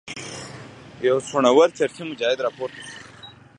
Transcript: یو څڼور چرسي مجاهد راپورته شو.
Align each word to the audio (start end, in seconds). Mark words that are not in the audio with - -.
یو 1.07 1.17
څڼور 1.27 1.67
چرسي 1.77 2.03
مجاهد 2.09 2.39
راپورته 2.45 2.81
شو. 2.87 2.95